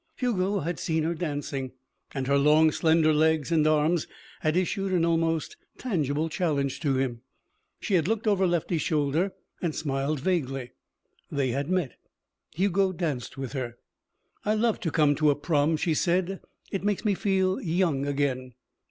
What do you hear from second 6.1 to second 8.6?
challenge to him. She had looked over